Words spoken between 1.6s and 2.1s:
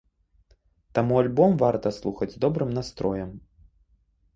варта